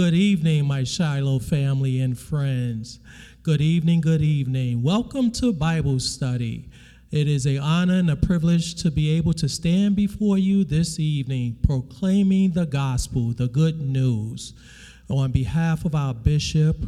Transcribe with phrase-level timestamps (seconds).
[0.00, 3.00] Good evening, my Shiloh family and friends.
[3.42, 4.82] Good evening, good evening.
[4.82, 6.70] Welcome to Bible study.
[7.10, 10.98] It is an honor and a privilege to be able to stand before you this
[10.98, 14.54] evening proclaiming the gospel, the good news.
[15.10, 16.78] On behalf of our bishop,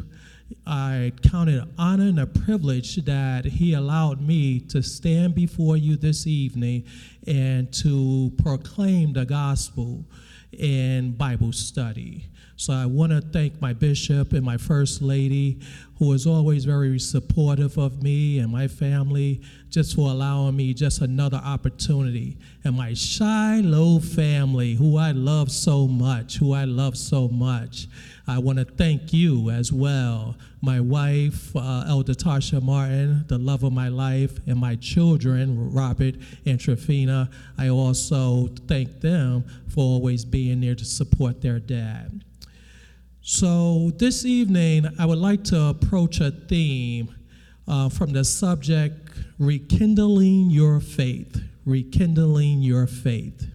[0.65, 5.77] I count it an honor and a privilege that he allowed me to stand before
[5.77, 6.85] you this evening
[7.27, 10.03] and to proclaim the gospel
[10.51, 12.25] in Bible study.
[12.55, 15.59] So I want to thank my bishop and my first lady,
[15.97, 21.01] who is always very supportive of me and my family, just for allowing me just
[21.01, 22.37] another opportunity.
[22.63, 27.87] And my Shiloh family, who I love so much, who I love so much.
[28.27, 33.63] I want to thank you as well, my wife, uh, Elder Tasha Martin, the love
[33.63, 37.29] of my life, and my children, Robert and Trifina.
[37.57, 42.23] I also thank them for always being there to support their dad.
[43.25, 47.15] So, this evening, I would like to approach a theme
[47.69, 51.41] uh, from the subject Rekindling Your Faith.
[51.65, 53.49] Rekindling Your Faith.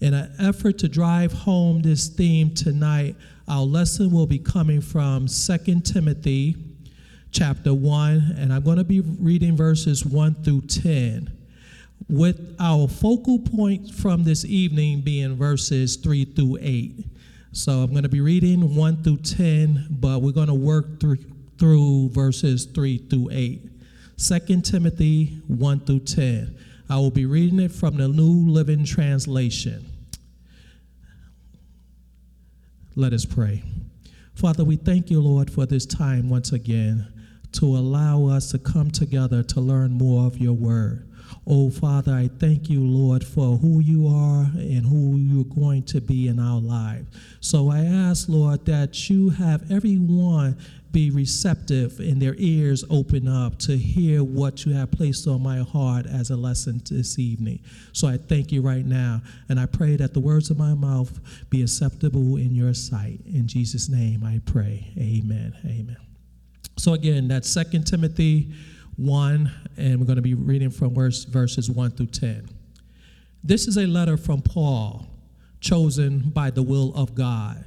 [0.00, 3.14] In an effort to drive home this theme tonight,
[3.46, 6.56] our lesson will be coming from 2 Timothy
[7.30, 11.30] chapter 1, and I'm going to be reading verses 1 through 10,
[12.08, 17.04] with our focal point from this evening being verses 3 through 8.
[17.52, 21.16] So I'm going to be reading 1 through 10, but we're going to work through,
[21.58, 23.70] through verses 3 through 8.
[24.18, 26.56] 2 Timothy 1 through 10.
[26.90, 29.86] I will be reading it from the New Living Translation.
[32.96, 33.62] Let us pray.
[34.34, 37.06] Father, we thank you, Lord, for this time once again
[37.52, 41.07] to allow us to come together to learn more of your word.
[41.50, 45.98] Oh, Father, I thank you, Lord, for who you are and who you're going to
[45.98, 47.06] be in our lives.
[47.40, 50.58] So I ask, Lord, that you have everyone
[50.92, 55.60] be receptive and their ears open up to hear what you have placed on my
[55.60, 57.60] heart as a lesson this evening.
[57.92, 61.18] So I thank you right now, and I pray that the words of my mouth
[61.48, 63.20] be acceptable in your sight.
[63.24, 64.92] In Jesus' name I pray.
[64.98, 65.54] Amen.
[65.64, 65.96] Amen.
[66.76, 68.52] So again, that's Second Timothy
[68.98, 72.48] 1, and we're going to be reading from verse, verses 1 through 10.
[73.44, 75.06] This is a letter from Paul,
[75.60, 77.64] chosen by the will of God,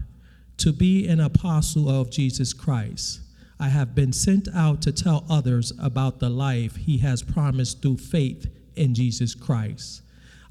[0.57, 3.21] to be an apostle of Jesus Christ.
[3.59, 7.97] I have been sent out to tell others about the life he has promised through
[7.97, 10.01] faith in Jesus Christ.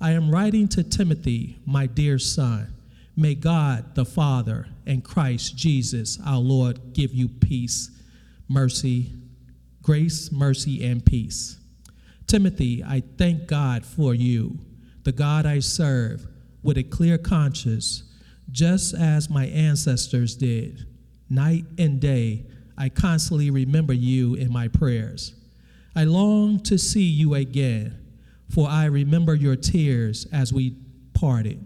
[0.00, 2.72] I am writing to Timothy, my dear son.
[3.16, 7.90] May God the Father and Christ Jesus our Lord give you peace,
[8.48, 9.12] mercy,
[9.82, 11.58] grace, mercy, and peace.
[12.26, 14.58] Timothy, I thank God for you,
[15.02, 16.26] the God I serve,
[16.62, 18.04] with a clear conscience,
[18.50, 20.86] just as my ancestors did.
[21.28, 22.46] Night and day,
[22.76, 25.34] I constantly remember you in my prayers.
[25.96, 27.98] I long to see you again,
[28.48, 30.76] for I remember your tears as we
[31.14, 31.64] parted,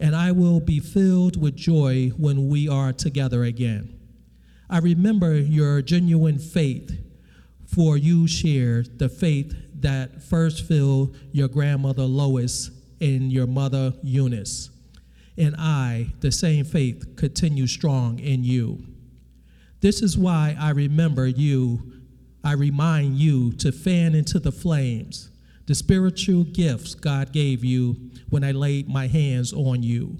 [0.00, 3.98] and I will be filled with joy when we are together again.
[4.70, 6.98] I remember your genuine faith
[7.74, 14.70] for you shared the faith that first filled your grandmother Lois and your mother Eunice.
[15.36, 18.84] And I, the same faith, continue strong in you.
[19.80, 21.94] This is why I remember you,
[22.44, 25.30] I remind you to fan into the flames
[25.66, 30.18] the spiritual gifts God gave you when I laid my hands on you.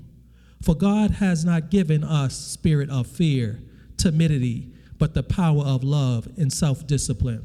[0.62, 3.60] For God has not given us spirit of fear,
[3.96, 4.71] timidity,
[5.02, 7.44] but the power of love and self discipline.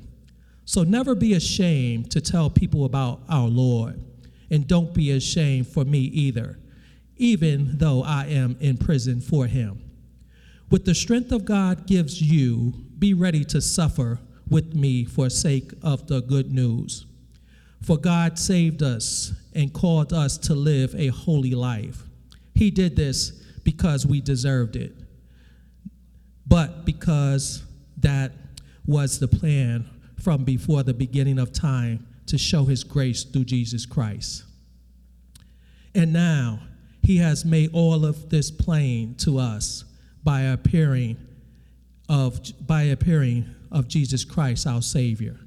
[0.65, 3.99] So never be ashamed to tell people about our Lord,
[4.51, 6.59] and don't be ashamed for me either,
[7.15, 9.81] even though I am in prison for him.
[10.69, 15.71] With the strength of God gives you, be ready to suffer with me for sake
[15.81, 17.07] of the good news.
[17.81, 22.03] For God saved us and called us to live a holy life.
[22.53, 23.31] He did this
[23.63, 24.95] because we deserved it
[26.87, 27.65] because
[27.97, 28.31] that
[28.85, 29.85] was the plan
[30.23, 34.45] from before the beginning of time to show his grace through Jesus Christ.
[35.93, 36.61] And now
[37.03, 39.83] he has made all of this plain to us
[40.23, 41.17] by appearing
[42.07, 45.37] of by appearing of Jesus Christ our savior.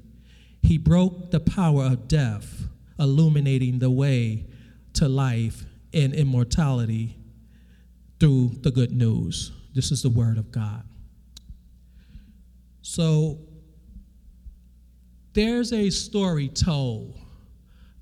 [0.61, 2.67] He broke the power of death,
[2.99, 4.45] illuminating the way
[4.93, 7.17] to life and immortality
[8.19, 9.51] through the good news.
[9.73, 10.83] This is the word of God.
[12.81, 13.39] So
[15.33, 17.17] there's a story told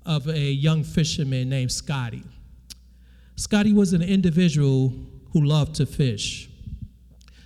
[0.06, 2.24] of a young fisherman named Scotty.
[3.36, 4.92] Scotty was an individual
[5.32, 6.48] who loved to fish.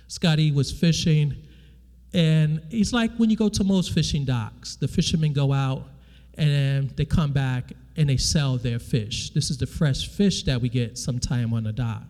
[0.07, 1.35] Scotty was fishing,
[2.13, 5.83] and it's like when you go to most fishing docks, the fishermen go out
[6.37, 9.29] and they come back and they sell their fish.
[9.31, 12.03] This is the fresh fish that we get sometime on the dock.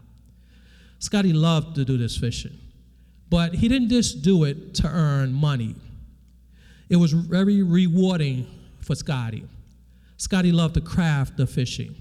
[1.00, 2.58] Scotty loved to do this fishing,
[3.30, 5.76] but he didn't just do it to earn money.
[6.90, 8.48] It was very rewarding
[8.80, 9.44] for Scotty.
[10.18, 11.96] Scotty loved the craft of fishing.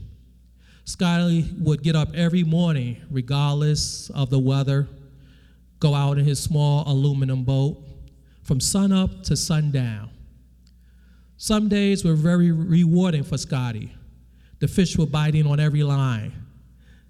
[0.84, 4.86] Scotty would get up every morning, regardless of the weather,
[5.80, 7.78] go out in his small aluminum boat
[8.42, 10.10] from sunup to sundown.
[11.38, 13.92] Some days were very rewarding for Scotty.
[14.60, 16.32] The fish were biting on every line.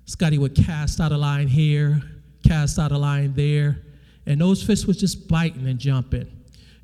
[0.06, 2.00] Scotty would cast out a line here,
[2.46, 3.78] cast out a line there,
[4.26, 6.30] and those fish was just biting and jumping.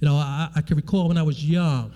[0.00, 1.92] You know, I, I can recall when I was young,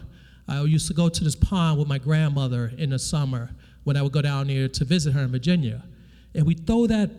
[0.46, 3.50] I used to go to this pond with my grandmother in the summer
[3.85, 5.82] when I would go down there to visit her in Virginia.
[6.35, 7.11] And we throw that,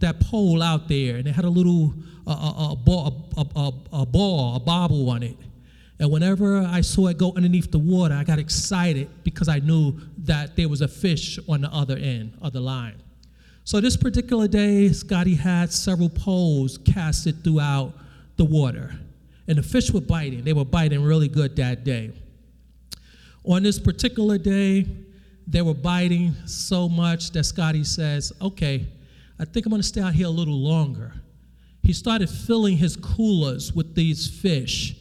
[0.00, 1.94] that pole out there, and it had a little
[2.26, 5.36] a, a, ball, a, a ball, a bobble on it.
[5.98, 10.00] And whenever I saw it go underneath the water, I got excited because I knew
[10.18, 12.96] that there was a fish on the other end of the line.
[13.64, 17.94] So this particular day, Scotty had several poles casted throughout
[18.36, 18.94] the water.
[19.48, 20.44] And the fish were biting.
[20.44, 22.12] They were biting really good that day.
[23.44, 24.86] On this particular day,
[25.46, 28.86] they were biting so much that Scotty says, Okay,
[29.38, 31.12] I think I'm gonna stay out here a little longer.
[31.82, 34.96] He started filling his coolers with these fish,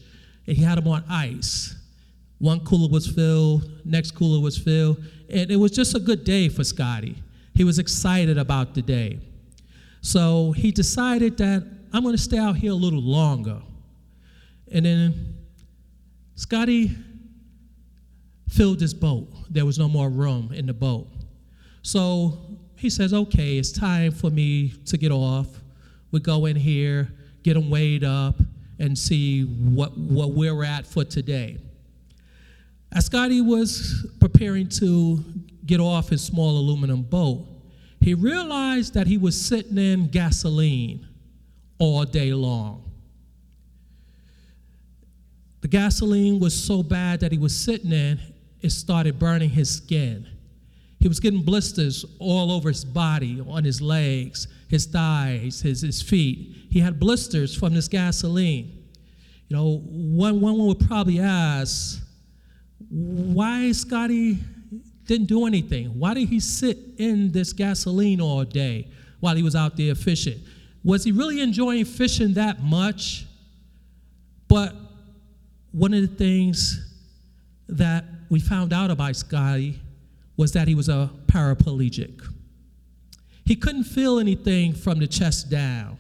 [0.47, 1.75] and he had them on ice.
[2.39, 6.49] One cooler was filled, next cooler was filled, and it was just a good day
[6.49, 7.22] for Scotty.
[7.55, 9.19] He was excited about the day.
[10.01, 13.61] So he decided that I'm gonna stay out here a little longer.
[14.71, 15.35] And then
[16.35, 16.91] Scotty
[18.49, 19.27] filled his boat.
[19.49, 21.07] There was no more room in the boat.
[21.83, 22.39] So
[22.75, 25.47] he says, okay, it's time for me to get off.
[26.11, 27.11] We go in here,
[27.43, 28.35] get them weighed up,
[28.79, 31.57] and see what, what we're at for today.
[32.91, 35.23] As Scotty was preparing to
[35.65, 37.47] get off his small aluminum boat,
[38.01, 41.07] he realized that he was sitting in gasoline
[41.79, 42.91] all day long.
[45.61, 48.19] The gasoline was so bad that he was sitting in,
[48.61, 50.27] it started burning his skin.
[50.99, 56.01] He was getting blisters all over his body, on his legs, his thighs, his, his
[56.01, 56.67] feet.
[56.69, 58.85] He had blisters from this gasoline.
[59.47, 62.01] You know, one, one would probably ask,
[62.89, 64.39] why Scotty
[65.05, 65.87] didn't do anything?
[65.99, 68.87] Why did he sit in this gasoline all day
[69.19, 70.39] while he was out there fishing?
[70.83, 73.25] Was he really enjoying fishing that much?
[74.47, 74.75] But
[75.71, 76.89] one of the things
[77.67, 79.79] that we found out about Scotty
[80.37, 82.21] was that he was a paraplegic.
[83.45, 85.97] He couldn't feel anything from the chest down.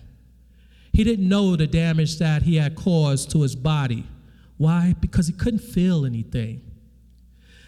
[0.93, 4.05] He didn't know the damage that he had caused to his body.
[4.57, 4.95] Why?
[4.99, 6.61] Because he couldn't feel anything.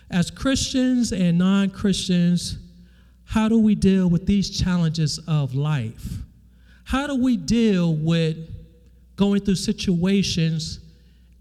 [0.10, 2.58] As Christians and non Christians,
[3.26, 6.20] how do we deal with these challenges of life?
[6.84, 8.38] How do we deal with
[9.16, 10.80] going through situations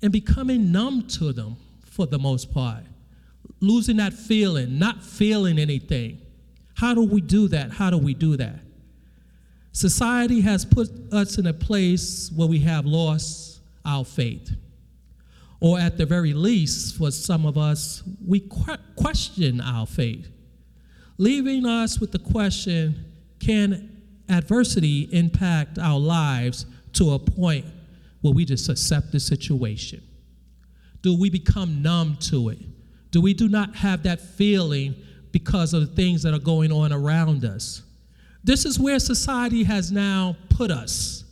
[0.03, 2.85] and becoming numb to them for the most part?
[3.65, 6.21] losing that feeling, not feeling anything.
[6.75, 7.73] How do we do that?
[7.73, 8.61] How do we do that?
[9.73, 14.53] Society has put us in a place where we have lost our faith.
[15.61, 18.41] Or at the very least, for some of us, we
[18.97, 20.29] question our faith,
[21.17, 23.05] leaving us with the question
[23.39, 27.67] can adversity impact our lives to a point
[28.21, 30.03] where we just accept the situation?
[31.03, 32.59] Do we become numb to it?
[33.11, 34.95] Do we do not have that feeling
[35.31, 37.83] because of the things that are going on around us?
[38.43, 41.25] This is where society has now put us,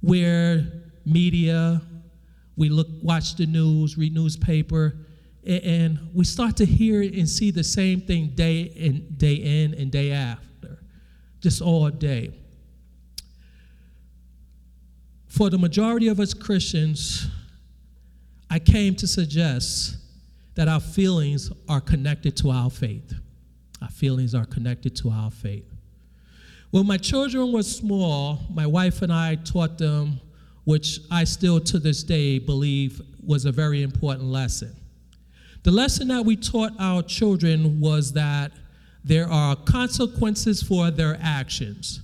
[0.00, 0.66] where
[1.04, 1.82] media,
[2.56, 4.96] we look, watch the news, read newspaper,
[5.46, 9.90] and we start to hear and see the same thing day in, day in and
[9.90, 10.78] day after,
[11.40, 12.32] just all day.
[15.26, 17.26] For the majority of us Christians,
[18.48, 19.96] I came to suggest
[20.54, 23.12] that our feelings are connected to our faith.
[23.82, 25.68] Our feelings are connected to our faith.
[26.70, 30.20] When my children were small, my wife and I taught them,
[30.64, 34.74] which I still to this day believe was a very important lesson.
[35.62, 38.52] The lesson that we taught our children was that
[39.02, 42.00] there are consequences for their actions.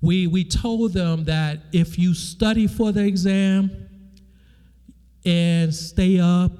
[0.00, 3.70] We, we told them that if you study for the exam
[5.24, 6.52] and stay up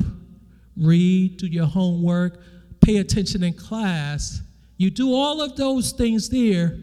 [0.77, 2.41] read, do your homework,
[2.81, 4.43] pay attention in class,
[4.77, 6.79] you do all of those things there,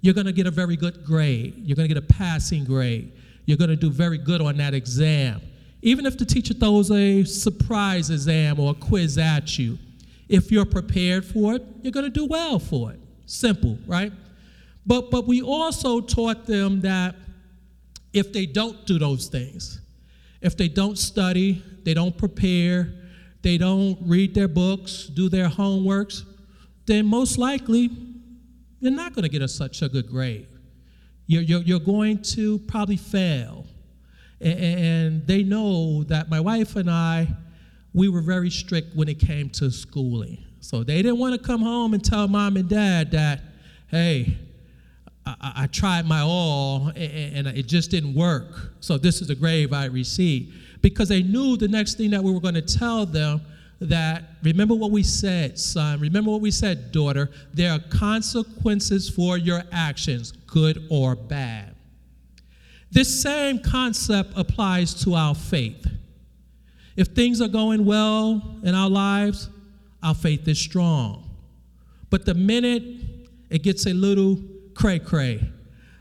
[0.00, 1.54] you're going to get a very good grade.
[1.58, 3.12] You're going to get a passing grade.
[3.44, 5.40] You're going to do very good on that exam.
[5.82, 9.78] Even if the teacher throws a surprise exam or a quiz at you,
[10.28, 13.00] if you're prepared for it, you're going to do well for it.
[13.26, 14.12] Simple, right?
[14.86, 17.16] But, but we also taught them that
[18.12, 19.80] if they don't do those things,
[20.40, 22.92] if they don't study, they don't prepare,
[23.42, 26.24] they don't read their books, do their homeworks,
[26.86, 27.90] then most likely
[28.80, 30.46] you're not going to get a, such a good grade.
[31.32, 33.64] You're, you're, you're going to probably fail.
[34.42, 37.26] And, they know that my wife and I,
[37.94, 40.44] we were very strict when it came to schooling.
[40.60, 43.40] So they didn't want to come home and tell mom and dad that,
[43.88, 44.36] hey,
[45.24, 48.74] I, I tried my all and, and it just didn't work.
[48.80, 50.52] So this is the grade I received.
[50.82, 53.40] Because they knew the next thing that we were going to tell them
[53.88, 56.00] that remember what we said, son.
[56.00, 57.30] Remember what we said, daughter.
[57.52, 61.74] There are consequences for your actions, good or bad.
[62.90, 65.86] This same concept applies to our faith.
[66.96, 69.48] If things are going well in our lives,
[70.02, 71.30] our faith is strong.
[72.10, 72.82] But the minute
[73.48, 74.38] it gets a little
[74.74, 75.50] cray cray,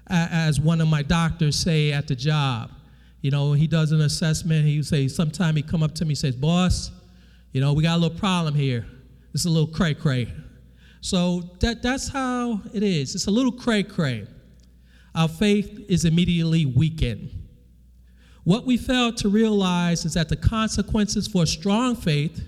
[0.08, 2.72] as one of my doctors say at the job,
[3.22, 4.66] you know, he does an assessment.
[4.66, 6.92] He say, sometime he come up to me, says, "Boss,
[7.52, 8.86] you know, we got a little problem here.
[9.34, 10.32] It's a little cray cray."
[11.02, 13.16] So that that's how it is.
[13.16, 14.28] It's a little cray cray.
[15.16, 17.32] Our faith is immediately weakened.
[18.44, 22.42] What we fail to realize is that the consequences for strong faith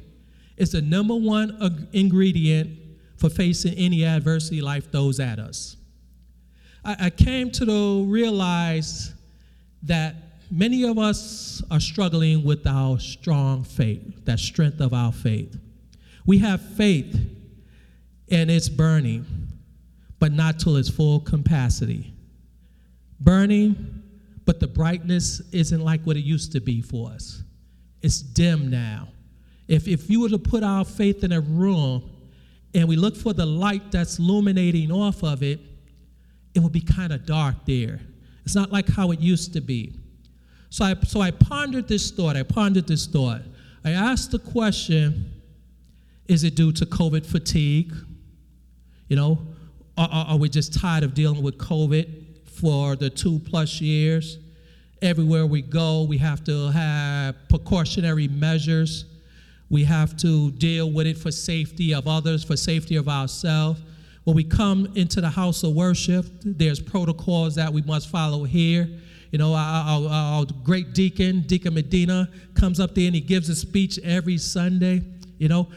[0.58, 2.80] is the number one ingredient
[3.18, 5.78] for facing any adversity life throws at us.
[6.84, 9.14] I, I came to realize
[9.84, 15.58] that many of us are struggling with our strong faith, that strength of our faith.
[16.26, 17.16] We have faith
[18.32, 19.26] and it's burning,
[20.20, 22.14] but not till its full capacity.
[23.20, 24.04] Burning,
[24.46, 27.44] but the brightness isn't like what it used to be for us.
[28.02, 29.10] It's dim now.
[29.68, 32.10] If, if you were to put our faith in a room
[32.74, 35.60] and we look for the light that's illuminating off of it,
[36.54, 38.00] it will be kind of dark there.
[38.46, 39.96] It's not like how it used to be.
[40.74, 42.36] So I, so I pondered this thought.
[42.36, 43.44] I pondered this thought.
[43.86, 45.32] I asked the question
[46.28, 47.94] is it due to COVID fatigue?
[49.08, 49.40] You know,
[50.00, 54.40] are, are we just tired of dealing with COVID for the two plus years?
[55.04, 59.06] Everywhere we go, we have to have precautionary measures.
[59.70, 63.80] We have to deal with it for safety of others, for safety of ourselves.
[64.24, 68.90] When we come into the house of worship, there's protocols that we must follow here.
[69.34, 73.50] You know, our, our, our, great deacon, Deacon Medina, comes up there and he gives
[73.50, 75.02] a speech every Sunday,
[75.40, 75.70] you know.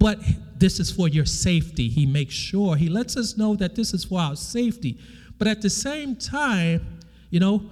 [0.00, 0.18] But
[0.56, 1.88] this is for your safety.
[1.88, 4.98] He makes sure, he lets us know that this is for our safety.
[5.38, 6.98] But at the same time,
[7.30, 7.62] you know,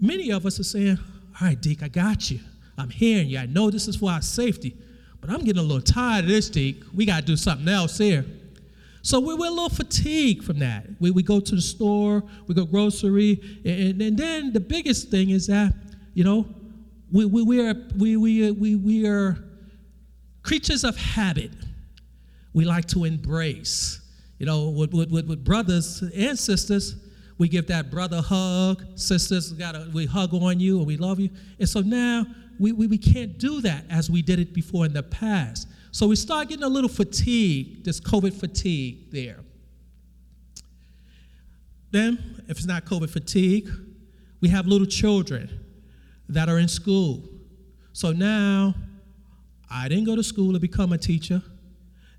[0.00, 0.98] many of us are saying,
[1.42, 2.40] All right, Deke, I got you.
[2.78, 3.38] I'm hearing you.
[3.38, 4.78] I know this is for our safety.
[5.20, 6.82] But I'm getting a little tired of this, Deke.
[6.94, 8.24] We got to do something else here.
[9.06, 10.84] So we're, we're a little fatigued from that.
[10.98, 15.30] We, we go to the store, we go grocery, and, and then the biggest thing
[15.30, 15.72] is that,
[16.14, 16.44] you know,
[17.12, 19.38] we, we, we, are, we, we, uh, we, we are
[20.42, 21.52] creatures of habit.
[22.52, 24.00] We like to embrace.
[24.40, 26.96] You know, with, with, with brothers and sisters,
[27.38, 28.82] we give that brother hug.
[28.96, 31.30] Sisters, gotta, we hug on you and we love you.
[31.60, 32.26] And so now
[32.58, 35.68] we, we, we can't do that as we did it before in the past.
[35.96, 39.38] So we start getting a little fatigue, this COVID fatigue there.
[41.90, 43.70] Then, if it's not COVID fatigue,
[44.42, 45.48] we have little children
[46.28, 47.22] that are in school.
[47.94, 48.74] So now,
[49.70, 51.40] I didn't go to school to become a teacher.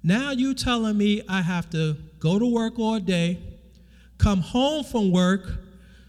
[0.01, 3.37] Now you telling me I have to go to work all day,
[4.17, 5.51] come home from work,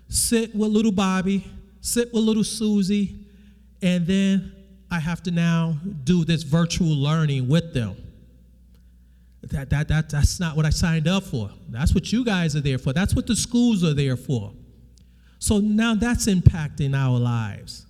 [0.08, 1.44] sit with little Bobby,
[1.82, 3.26] sit with little Susie,
[3.82, 4.54] and then
[4.90, 7.96] I have to now do this virtual learning with them.
[9.42, 11.50] That, that, that, that's not what I signed up for.
[11.68, 12.92] That's what you guys are there for.
[12.92, 14.52] That's what the schools are there for.
[15.38, 17.86] So now that's impacting our lives.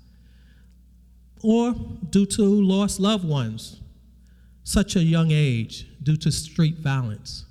[1.43, 1.73] Or
[2.11, 3.81] due to lost loved ones,
[4.65, 7.47] such a young age, due to street violence.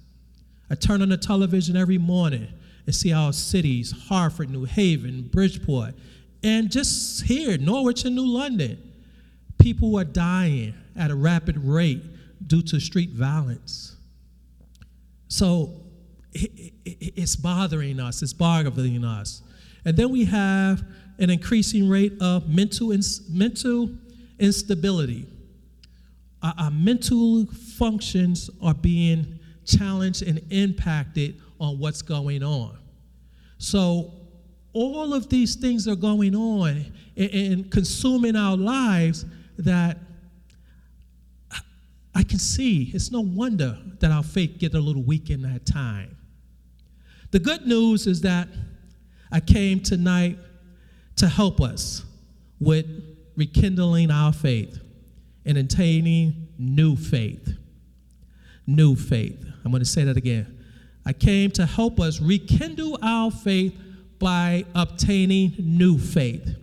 [0.69, 2.47] I turn on the television every morning
[2.85, 5.95] and see our cities, Hartford, New Haven, Bridgeport,
[6.43, 8.86] and just here, Norwich and New London,
[9.59, 12.03] people are dying at a rapid rate
[12.47, 13.95] due to street violence.
[15.27, 15.81] So
[16.33, 19.41] it's bothering us, it's bothering us.
[19.85, 20.83] And then we have
[21.19, 23.89] an increasing rate of mental, ins- mental
[24.39, 25.25] instability.
[26.43, 32.77] Our, our mental functions are being challenged and impacted on what's going on.
[33.57, 34.13] So
[34.73, 36.85] all of these things are going on
[37.15, 39.25] and, and consuming our lives
[39.57, 39.97] that
[42.15, 45.65] I can see it's no wonder that our faith get a little weak in that
[45.65, 46.17] time.
[47.31, 48.47] The good news is that
[49.31, 50.37] I came tonight
[51.17, 52.03] to help us
[52.59, 52.85] with
[53.35, 54.79] rekindling our faith
[55.45, 57.55] and attaining new faith.
[58.65, 59.45] New faith.
[59.63, 60.57] I'm going to say that again.
[61.05, 63.77] I came to help us rekindle our faith
[64.19, 66.57] by obtaining new faith.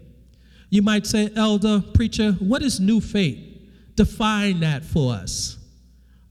[0.74, 3.38] You might say, Elder, preacher, what is new faith?
[3.94, 5.56] Define that for us.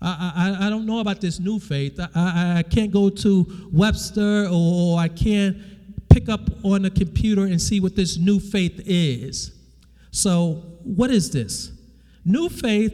[0.02, 1.98] I, I, I don't know about this new faith.
[1.98, 6.90] I, I, I can't go to Webster or, or I can't pick up on a
[6.90, 9.58] computer and see what this new faith is.
[10.12, 11.72] So, what is this?
[12.26, 12.94] New faith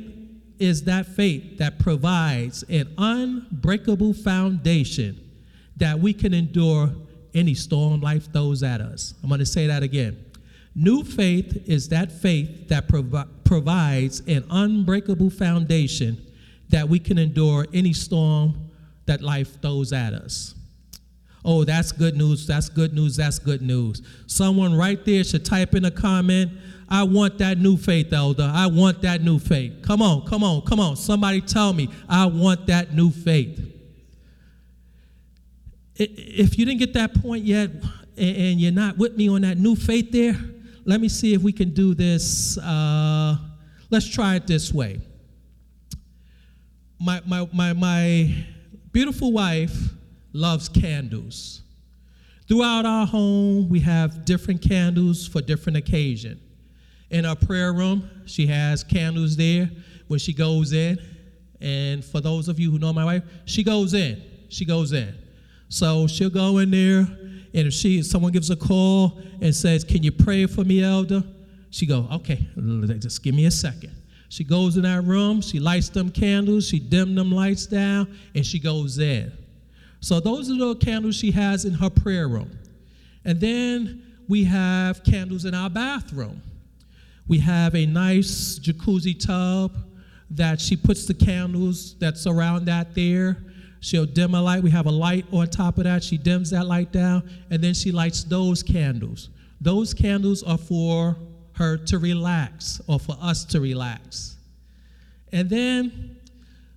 [0.60, 5.20] is that faith that provides an unbreakable foundation
[5.77, 6.91] that we can endure
[7.34, 9.15] any storm life throws at us.
[9.24, 10.28] I'm going to say that again.
[10.79, 16.17] New faith is that faith that provi- provides an unbreakable foundation
[16.69, 18.53] that we can endure any storm
[19.05, 20.55] that life throws at us.
[21.43, 22.48] Oh, that's good news.
[22.48, 23.17] That's good news.
[23.17, 24.01] That's good news.
[24.25, 26.50] Someone right there should type in a comment.
[26.88, 28.50] I want that new faith, elder.
[28.50, 29.81] I want that new faith.
[29.81, 30.95] Come on, come on, come on.
[30.95, 33.59] Somebody tell me, I want that new faith.
[35.95, 37.69] If you didn't get that point yet
[38.17, 40.39] and you're not with me on that new faith there,
[40.89, 42.58] let me see if we can do this.
[42.58, 43.38] Uh,
[43.91, 45.00] let's try it this way.
[47.00, 48.46] My, my, my, my
[48.91, 49.77] beautiful wife
[50.34, 51.62] loves candles.
[52.48, 56.41] Throughout our home, we have different candles for different occasion.
[57.12, 59.69] In our prayer room, she has candles there
[60.08, 60.98] when she goes in.
[61.62, 64.24] And for those of you who know my wife, she goes in.
[64.50, 65.13] She goes in.
[65.67, 67.08] So she'll go in there,
[67.53, 71.24] and if she someone gives a call and says, "Can you pray for me, elder?"
[71.72, 72.48] She go, "Okay,
[73.00, 73.91] just give me a second.
[74.29, 78.45] She goes in that room, she lights them candles, she dim them lights down, and
[78.45, 79.32] she goes in.
[80.02, 82.52] So those are the candles she has in her prayer room.
[83.26, 86.41] And then we have candles in our bathroom.
[87.28, 89.76] We have a nice jacuzzi tub
[90.32, 93.38] that she puts the candles that's around that there.
[93.82, 94.62] She'll dim a light.
[94.62, 96.04] We have a light on top of that.
[96.04, 99.30] She dims that light down, and then she lights those candles.
[99.62, 101.18] Those candles are for
[101.54, 104.38] her to relax or for us to relax.
[105.32, 106.18] And then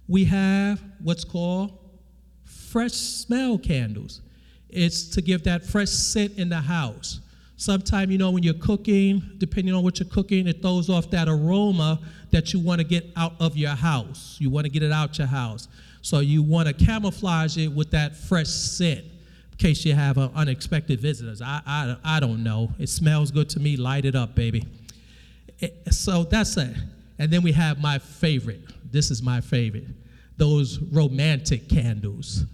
[0.09, 1.79] we have what's called
[2.45, 4.21] fresh smell candles.
[4.69, 7.21] It's to give that fresh scent in the house.
[7.57, 11.29] Sometimes, you know, when you're cooking, depending on what you're cooking, it throws off that
[11.29, 14.37] aroma that you want to get out of your house.
[14.41, 15.69] You want to get it out your house.
[16.03, 19.05] So you want to camouflage it with that fresh scent
[19.53, 21.41] in case you have unexpected visitors.
[21.41, 22.73] I, I, I don't know.
[22.79, 23.77] It smells good to me.
[23.77, 24.67] Light it up, baby.
[25.61, 26.77] It, eh, so that's it.
[27.19, 28.62] And then we have my favorite.
[28.91, 29.87] This is my favorite.
[30.37, 32.45] Those romantic candles.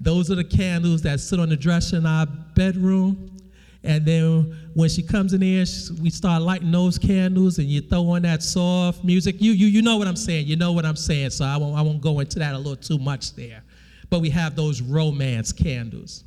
[0.00, 3.37] Those are the candles that sit on the dresser in our bedroom.
[3.84, 5.64] And then when she comes in here,
[6.02, 9.36] we start lighting those candles, and you throw on that soft music.
[9.40, 10.46] You, you, you know what I'm saying.
[10.46, 11.30] You know what I'm saying.
[11.30, 13.62] So I won't, I won't go into that a little too much there.
[14.10, 16.24] But we have those romance candles.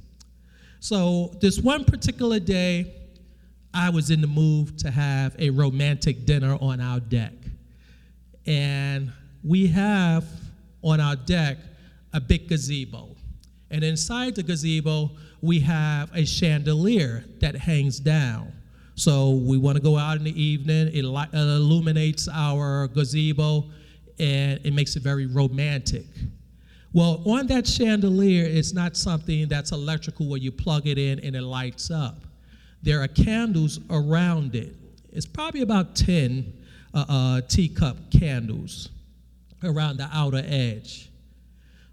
[0.79, 2.93] So this one particular day,
[3.73, 7.33] I was in the mood to have a romantic dinner on our deck.
[8.45, 9.11] And
[9.43, 10.25] we have
[10.81, 11.57] on our deck
[12.13, 13.15] a big gazebo.
[13.69, 18.53] And inside the gazebo, we have a chandelier that hangs down.
[18.95, 23.65] So we want to go out in the evening, it illuminates our gazebo,
[24.19, 26.05] and it makes it very romantic.
[26.93, 31.35] Well, on that chandelier, it's not something that's electrical where you plug it in and
[31.35, 32.17] it lights up.
[32.83, 34.75] There are candles around it.
[35.11, 36.53] It's probably about 10
[36.93, 38.89] uh, uh, teacup candles
[39.63, 41.09] around the outer edge.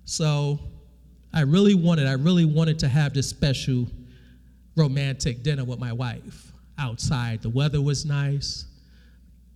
[0.04, 0.58] So
[1.32, 3.86] I really wanted, I really wanted to have this special
[4.76, 7.42] romantic dinner with my wife outside.
[7.42, 8.64] The weather was nice,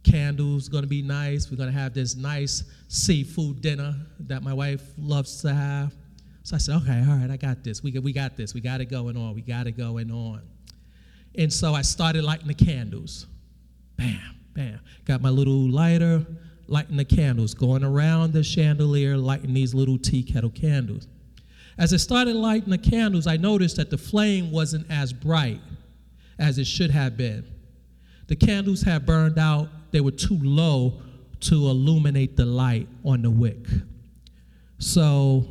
[0.03, 1.51] candles gonna be nice.
[1.51, 5.95] We're gonna have this nice seafood dinner that my wife loves to have.
[6.43, 7.83] So I said, okay, all right, I got this.
[7.83, 8.53] We, we got this.
[8.53, 9.35] We got it going on.
[9.35, 10.43] We got it going on.
[11.37, 13.27] And so I started lighting the candles.
[13.97, 14.21] Bam,
[14.53, 14.81] bam.
[15.05, 16.27] Got my little lighter,
[16.67, 21.07] lighting the candles, going around the chandelier, lighting these little tea kettle candles.
[21.79, 25.61] As I started lighting the candles, I noticed that the flame wasn't as bright
[26.39, 27.45] as it should have been.
[28.27, 31.01] The candles had burned out, they were too low
[31.41, 33.67] to illuminate the light on the wick.
[34.79, 35.45] So,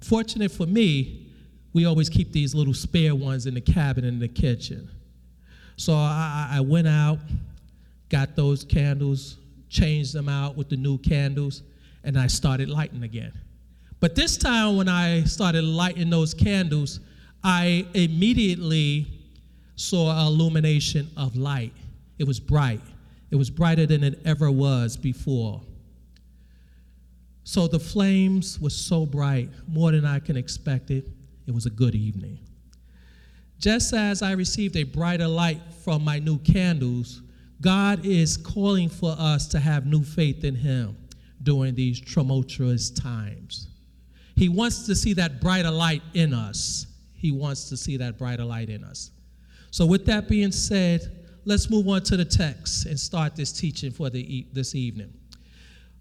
[0.00, 1.26] fortunate for me,
[1.72, 4.88] we always keep these little spare ones in the cabinet in the kitchen.
[5.76, 7.18] So I, I went out,
[8.08, 11.62] got those candles, changed them out with the new candles,
[12.04, 13.32] and I started lighting again.
[14.02, 16.98] But this time, when I started lighting those candles,
[17.44, 19.06] I immediately
[19.76, 21.72] saw an illumination of light.
[22.18, 22.80] It was bright,
[23.30, 25.62] it was brighter than it ever was before.
[27.44, 31.06] So the flames were so bright, more than I can expect it.
[31.46, 32.40] It was a good evening.
[33.58, 37.22] Just as I received a brighter light from my new candles,
[37.60, 40.96] God is calling for us to have new faith in Him
[41.44, 43.68] during these tumultuous times.
[44.36, 46.86] He wants to see that brighter light in us.
[47.14, 49.10] He wants to see that brighter light in us.
[49.70, 53.90] So, with that being said, let's move on to the text and start this teaching
[53.90, 55.12] for the, this evening.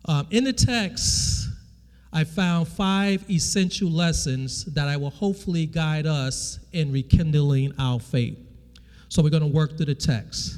[0.05, 1.47] Um, in the text,
[2.11, 8.37] I found five essential lessons that I will hopefully guide us in rekindling our faith.
[9.09, 10.57] So, we're going to work through the text.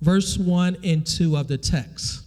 [0.00, 2.22] Verse 1 and 2 of the text.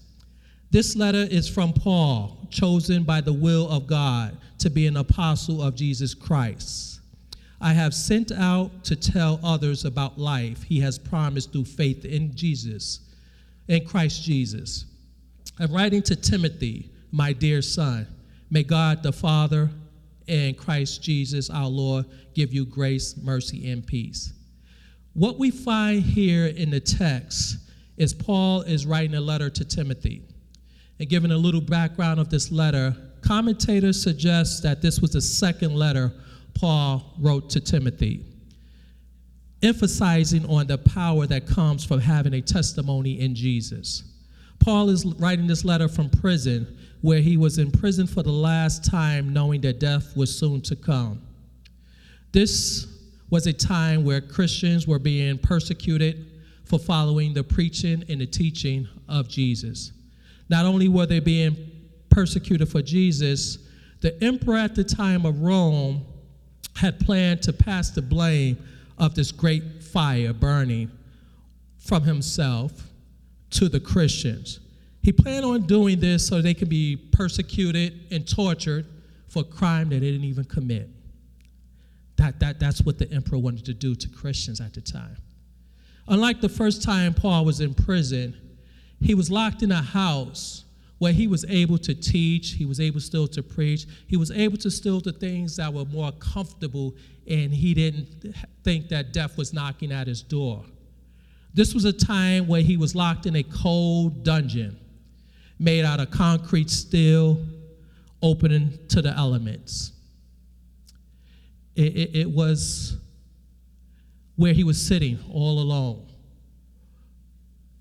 [0.70, 5.62] This letter is from Paul, chosen by the will of God to be an apostle
[5.62, 7.02] of Jesus Christ.
[7.60, 12.36] I have sent out to tell others about life he has promised through faith in
[12.36, 13.02] Jesus,
[13.68, 14.86] in Christ Jesus.
[15.60, 18.08] I'm writing to Timothy, my dear son.
[18.50, 19.70] May God the Father
[20.28, 24.34] and Christ Jesus our Lord give you grace, mercy, and peace.
[25.14, 27.58] What we find here in the text
[27.98, 30.24] is Paul is writing a letter to Timothy.
[31.00, 35.76] And given a little background of this letter, commentators suggest that this was the second
[35.76, 36.12] letter
[36.54, 38.26] Paul wrote to Timothy,
[39.64, 44.04] emphasizing on the power that comes from having a testimony in Jesus.
[44.60, 48.86] Paul is writing this letter from prison, where he was in prison for the last
[48.86, 51.22] time, knowing that death was soon to come.
[52.32, 52.88] This
[53.32, 56.28] was a time where Christians were being persecuted
[56.66, 59.94] for following the preaching and the teaching of Jesus.
[60.50, 61.71] Not only were they being
[62.12, 63.58] persecuted for Jesus,
[64.02, 66.06] the emperor at the time of Rome
[66.76, 68.58] had planned to pass the blame
[68.98, 70.92] of this great fire burning
[71.80, 72.72] from himself
[73.52, 74.60] to the Christians.
[75.02, 78.86] He planned on doing this so they could be persecuted and tortured
[79.28, 80.90] for a crime that they didn't even commit.
[82.18, 85.18] That, that, that's what the emperor wanted to do to Christians at the time.
[86.08, 88.36] Unlike the first time Paul was in prison,
[89.00, 90.66] he was locked in a house
[91.02, 94.56] where he was able to teach, he was able still to preach, he was able
[94.56, 96.94] to still do things that were more comfortable,
[97.28, 100.64] and he didn't think that death was knocking at his door.
[101.56, 104.78] This was a time where he was locked in a cold dungeon
[105.58, 107.44] made out of concrete steel,
[108.22, 109.94] opening to the elements.
[111.76, 112.96] It, it, it was
[114.36, 116.11] where he was sitting all alone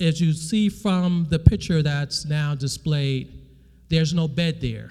[0.01, 3.33] as you see from the picture that's now displayed,
[3.89, 4.91] there's no bed there,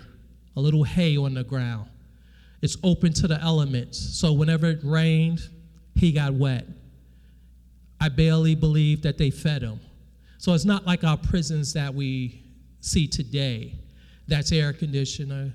[0.56, 1.90] a little hay on the ground.
[2.62, 3.98] It's open to the elements.
[3.98, 5.42] So whenever it rained,
[5.96, 6.66] he got wet.
[8.02, 9.80] I barely believe that they fed him.
[10.38, 12.44] So it's not like our prisons that we
[12.80, 13.76] see today.
[14.28, 15.54] That's air conditioner.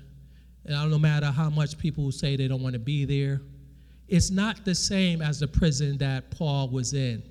[0.65, 3.41] And no matter how much people say they don't want to be there,
[4.07, 7.23] it's not the same as the prison that Paul was in.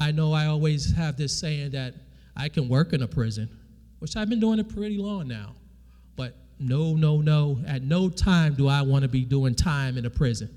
[0.00, 1.94] I know I always have this saying that
[2.34, 3.50] I can work in a prison,
[3.98, 5.54] which I've been doing it pretty long now.
[6.16, 7.62] But no, no, no.
[7.66, 10.48] At no time do I want to be doing time in a prison.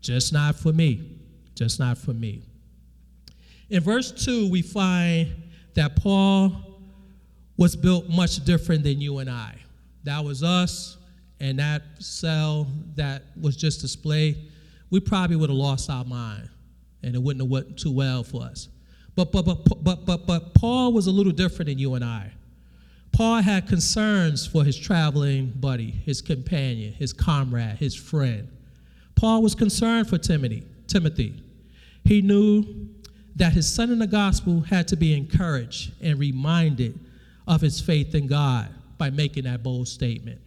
[0.00, 1.18] Just not for me.
[1.56, 2.44] Just not for me.
[3.68, 5.34] In verse 2, we find
[5.74, 6.52] that Paul
[7.56, 9.56] was built much different than you and I.
[10.04, 10.98] That was us,
[11.40, 14.52] and that cell that was just displayed,
[14.90, 16.48] we probably would have lost our mind,
[17.02, 18.68] and it wouldn't have went too well for us.
[19.16, 22.32] But, but, but, but, but, but Paul was a little different than you and I.
[23.12, 28.48] Paul had concerns for his traveling buddy, his companion, his comrade, his friend.
[29.14, 30.64] Paul was concerned for Timothy.
[30.88, 31.34] Timothy.
[32.04, 32.88] He knew
[33.36, 36.98] that his son in the gospel had to be encouraged and reminded
[37.46, 40.40] of his faith in God by making that bold statement.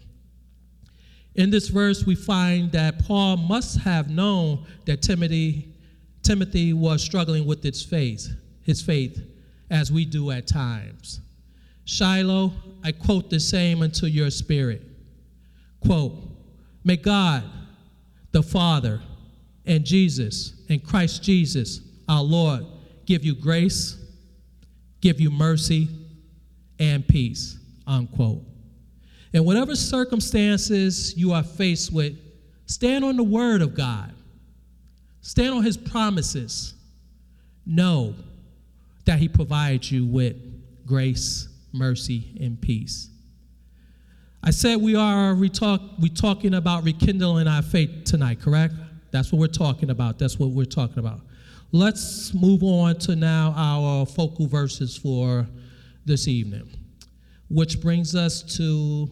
[1.36, 5.70] In this verse, we find that Paul must have known that Timothy,
[6.22, 8.28] Timothy was struggling with its faith
[8.68, 9.20] his faith
[9.72, 11.22] as we do at times.
[11.86, 12.52] Shiloh,
[12.84, 14.84] I quote the same unto your spirit.
[15.80, 16.14] Quote,
[16.84, 17.44] May God,
[18.32, 19.02] the Father,
[19.66, 22.66] and Jesus, and Christ Jesus, our Lord,
[23.06, 23.98] give you grace,
[25.02, 25.88] give you mercy,
[26.78, 27.58] and peace.
[27.88, 28.44] Unquote.
[29.32, 32.18] In whatever circumstances you are faced with,
[32.66, 34.14] stand on the word of God.
[35.22, 36.74] stand on his promises,
[37.66, 38.14] know
[39.08, 40.36] that he provides you with
[40.86, 43.10] grace, mercy, and peace.
[44.44, 48.76] I said we are we talk we talking about rekindling our faith tonight, correct?
[49.12, 50.20] That's what we're talking about.
[50.20, 51.22] That's what we're talking about.
[51.72, 55.48] Let's move on to now our focal verses for
[56.06, 56.70] this evening,
[57.50, 59.10] which brings us to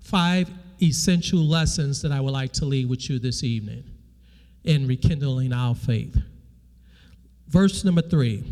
[0.00, 0.50] five
[0.82, 3.84] essential lessons that I would like to leave with you this evening
[4.64, 6.16] in rekindling our faith.
[7.50, 8.44] Verse number three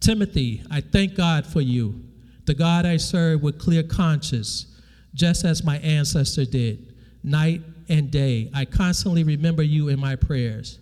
[0.00, 2.02] Timothy, I thank God for you,
[2.44, 4.80] the God I serve with clear conscience,
[5.14, 8.50] just as my ancestor did, night and day.
[8.52, 10.80] I constantly remember you in my prayers.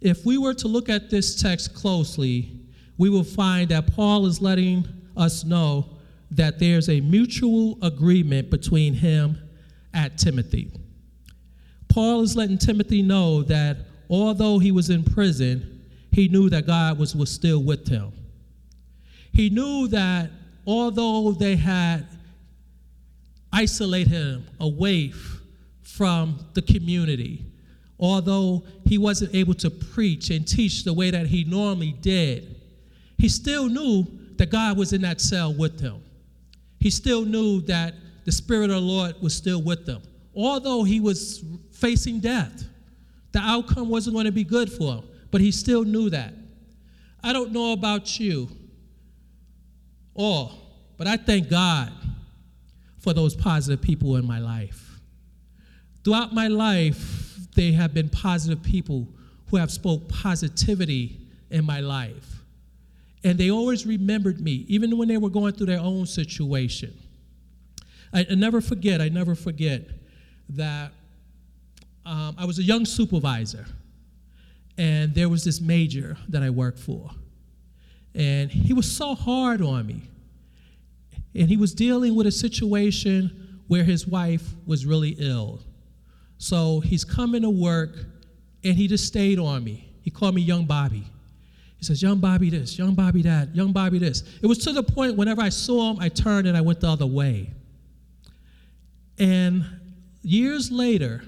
[0.00, 2.60] If we were to look at this text closely,
[2.98, 5.86] we will find that Paul is letting us know
[6.30, 9.38] that there's a mutual agreement between him
[9.94, 10.70] and Timothy.
[11.88, 13.78] Paul is letting Timothy know that
[14.10, 15.75] although he was in prison,
[16.16, 18.10] he knew that God was, was still with him.
[19.32, 20.30] He knew that
[20.66, 22.06] although they had
[23.52, 25.12] isolated him away
[25.82, 27.44] from the community,
[28.00, 32.62] although he wasn't able to preach and teach the way that he normally did,
[33.18, 36.02] he still knew that God was in that cell with him.
[36.80, 37.92] He still knew that
[38.24, 40.00] the Spirit of the Lord was still with him.
[40.34, 42.64] Although he was facing death,
[43.32, 46.34] the outcome wasn't going to be good for him, but he still knew that.
[47.22, 48.48] I don't know about you,
[50.14, 50.66] all.
[50.96, 51.92] But I thank God
[52.98, 54.98] for those positive people in my life.
[56.04, 59.08] Throughout my life, they have been positive people
[59.50, 61.18] who have spoke positivity
[61.50, 62.42] in my life.
[63.24, 66.96] And they always remembered me, even when they were going through their own situation.
[68.12, 69.82] I, I never forget, I never forget
[70.50, 70.92] that
[72.04, 73.66] um, I was a young supervisor,
[74.78, 77.10] and there was this major that I worked for.
[78.14, 80.02] And he was so hard on me.
[81.34, 85.60] And he was dealing with a situation where his wife was really ill.
[86.38, 87.96] So he's coming to work
[88.64, 89.88] and he just stayed on me.
[90.02, 91.04] He called me Young Bobby.
[91.78, 94.22] He says, Young Bobby this, Young Bobby that, Young Bobby this.
[94.42, 96.88] It was to the point whenever I saw him, I turned and I went the
[96.88, 97.50] other way.
[99.18, 99.64] And
[100.22, 101.22] years later,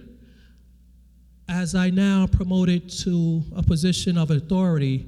[1.48, 5.06] as I now promoted to a position of authority,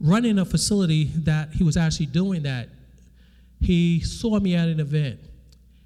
[0.00, 2.68] running a facility that he was actually doing that,
[3.60, 5.18] he saw me at an event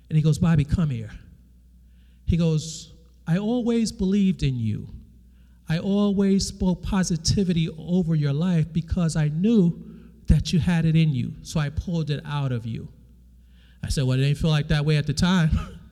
[0.08, 1.10] and he goes, Bobby, come here.
[2.26, 2.92] He goes,
[3.26, 4.88] I always believed in you.
[5.68, 9.80] I always spoke positivity over your life because I knew
[10.26, 11.32] that you had it in you.
[11.42, 12.88] So I pulled it out of you.
[13.84, 15.50] I said, Well, it didn't feel like that way at the time.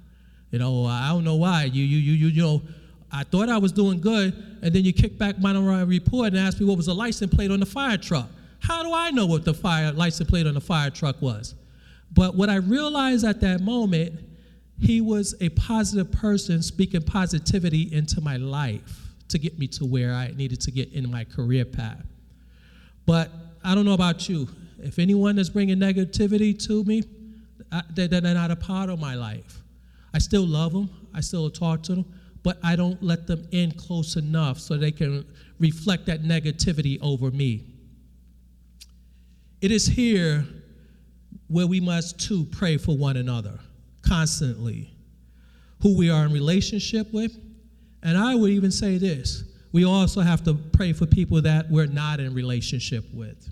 [0.50, 1.64] you know, I don't know why.
[1.64, 2.62] You, you, you, you, you know,
[3.10, 6.60] I thought I was doing good, and then you kicked back my report and asked
[6.60, 8.28] me what was the license plate on the fire truck.
[8.60, 11.54] How do I know what the fire license plate on the fire truck was?
[12.12, 14.20] But what I realized at that moment,
[14.80, 20.12] he was a positive person speaking positivity into my life to get me to where
[20.12, 22.04] I needed to get in my career path.
[23.06, 23.30] But
[23.64, 24.48] I don't know about you.
[24.78, 27.02] If anyone is bringing negativity to me,
[27.94, 29.58] they're not a part of my life.
[30.14, 32.04] I still love them, I still talk to them,
[32.42, 35.24] but I don't let them in close enough so they can
[35.58, 37.64] reflect that negativity over me.
[39.60, 40.46] It is here
[41.48, 43.58] where we must too pray for one another
[44.02, 44.90] constantly,
[45.82, 47.36] who we are in relationship with.
[48.02, 51.86] And I would even say this we also have to pray for people that we're
[51.86, 53.50] not in relationship with.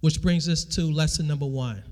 [0.00, 1.82] Which brings us to lesson number one.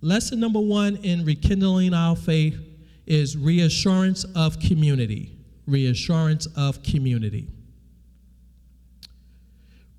[0.00, 2.58] Lesson number one in rekindling our faith
[3.06, 5.32] is reassurance of community.
[5.66, 7.48] Reassurance of community.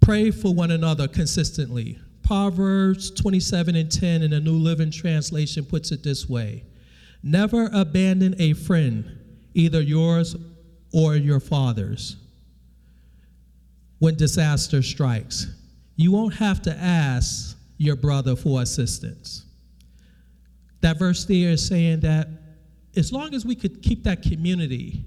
[0.02, 1.98] Pray for one another consistently.
[2.24, 6.64] Proverbs 27 and 10 in the New Living Translation puts it this way
[7.22, 9.06] Never abandon a friend,
[9.54, 10.36] either yours
[10.92, 12.18] or your father's,
[14.00, 15.48] when disaster strikes.
[15.96, 19.46] You won't have to ask your brother for assistance.
[20.82, 22.28] That verse there is saying that
[22.96, 25.06] as long as we could keep that community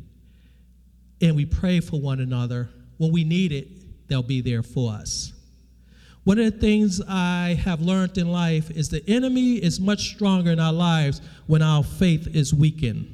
[1.20, 5.32] and we pray for one another, when we need it, they'll be there for us.
[6.24, 10.50] One of the things I have learned in life is the enemy is much stronger
[10.50, 13.12] in our lives when our faith is weakened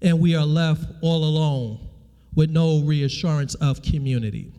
[0.00, 1.80] and we are left all alone
[2.34, 4.52] with no reassurance of community.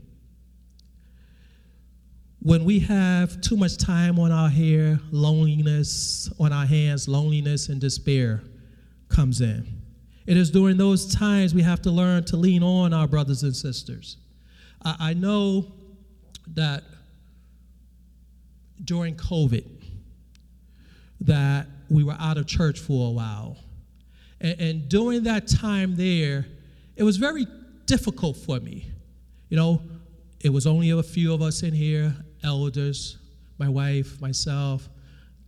[2.42, 7.80] When we have too much time on our hair, loneliness on our hands, loneliness and
[7.80, 8.44] despair
[9.08, 9.66] comes in.
[10.26, 13.56] It is during those times we have to learn to lean on our brothers and
[13.56, 14.18] sisters.
[14.84, 15.72] I, I know
[16.54, 16.84] that
[18.84, 19.66] during COVID,
[21.22, 23.58] that we were out of church for a while.
[24.42, 26.46] And, and during that time there,
[26.96, 27.46] it was very
[27.86, 28.92] difficult for me.
[29.50, 29.82] You know,
[30.42, 33.18] it was only a few of us in here, elders,
[33.58, 34.90] my wife, myself,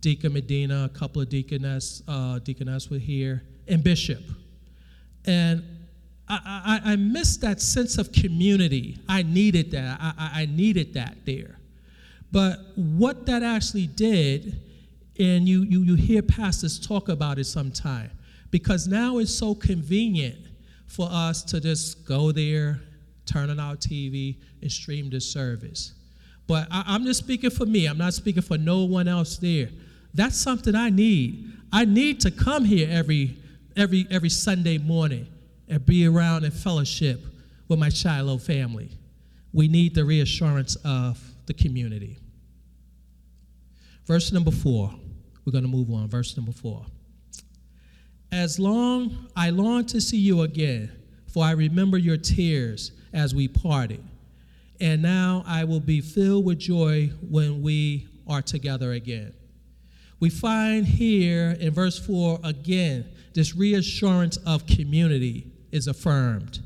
[0.00, 4.22] Deacon Medina, a couple of deaconess, uh, deaconess were here, and Bishop.
[5.28, 5.62] And
[6.26, 8.98] I, I, I missed that sense of community.
[9.08, 9.98] I needed that.
[10.00, 11.58] I, I needed that there.
[12.32, 14.60] But what that actually did,
[15.18, 18.10] and you, you, you hear pastors talk about it sometime,
[18.50, 20.38] because now it's so convenient
[20.86, 22.80] for us to just go there,
[23.26, 25.92] turn on our TV, and stream the service.
[26.46, 29.68] But I, I'm just speaking for me, I'm not speaking for no one else there.
[30.14, 31.52] That's something I need.
[31.70, 33.36] I need to come here every,
[33.78, 35.26] every, every Sunday morning
[35.68, 37.24] and be around in fellowship
[37.68, 38.90] with my Shiloh family.
[39.52, 42.18] We need the reassurance of the community.
[44.04, 44.90] Verse number four.
[45.44, 46.08] We're going to move on.
[46.08, 46.84] Verse number four.
[48.32, 50.90] As long I long to see you again,
[51.28, 54.02] for I remember your tears as we parted.
[54.80, 59.32] And now I will be filled with joy when we are together again.
[60.20, 66.60] We find here in verse 4 again this reassurance of community is affirmed.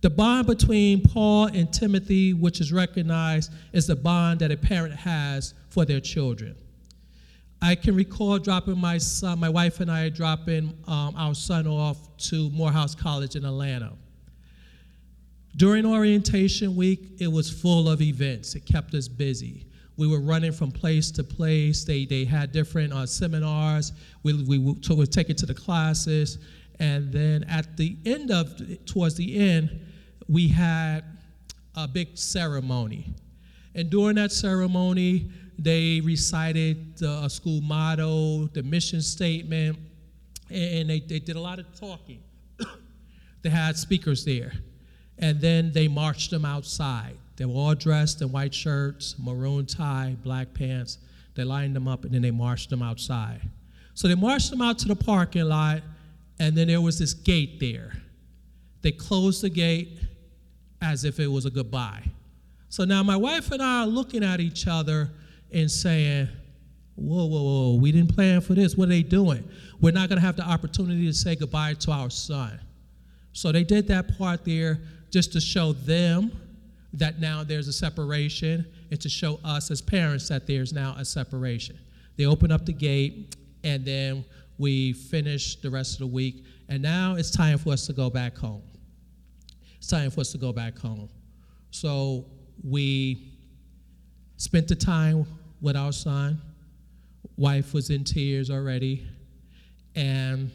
[0.00, 4.94] The bond between Paul and Timothy, which is recognized, is the bond that a parent
[4.94, 6.56] has for their children.
[7.62, 12.14] I can recall dropping my son, my wife and I dropping um, our son off
[12.28, 13.94] to Morehouse College in Atlanta.
[15.56, 18.54] During orientation week, it was full of events.
[18.54, 19.66] It kept us busy.
[19.96, 21.84] We were running from place to place.
[21.84, 23.92] They, they had different uh, seminars.
[24.22, 26.38] We, we, so we take it to the classes.
[26.80, 29.80] And then at the end of, towards the end,
[30.28, 31.04] we had
[31.76, 33.14] a big ceremony.
[33.74, 39.78] And during that ceremony, they recited the school motto, the mission statement,
[40.50, 42.22] and they, they did a lot of talking.
[43.42, 44.52] they had speakers there.
[45.18, 47.16] And then they marched them outside.
[47.36, 50.98] They were all dressed in white shirts, maroon tie, black pants.
[51.34, 53.40] They lined them up and then they marched them outside.
[53.94, 55.82] So they marched them out to the parking lot,
[56.40, 57.92] and then there was this gate there.
[58.82, 59.98] They closed the gate
[60.82, 62.02] as if it was a goodbye.
[62.68, 65.10] So now my wife and I are looking at each other
[65.52, 66.28] and saying,
[66.96, 68.76] Whoa, whoa, whoa, we didn't plan for this.
[68.76, 69.48] What are they doing?
[69.80, 72.60] We're not going to have the opportunity to say goodbye to our son.
[73.32, 76.30] So they did that part there just to show them
[76.94, 81.04] that now there's a separation and to show us as parents that there's now a
[81.04, 81.76] separation.
[82.16, 84.24] They open up the gate and then
[84.58, 86.44] we finish the rest of the week.
[86.68, 88.62] And now it's time for us to go back home.
[89.76, 91.08] It's time for us to go back home.
[91.70, 92.26] So
[92.62, 93.32] we
[94.36, 95.26] spent the time
[95.60, 96.40] with our son.
[97.36, 99.04] Wife was in tears already.
[99.96, 100.52] And